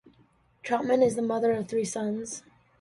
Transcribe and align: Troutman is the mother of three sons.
Troutman 0.63 1.03
is 1.05 1.15
the 1.15 1.21
mother 1.21 1.51
of 1.51 1.67
three 1.67 1.85
sons. 1.85 2.41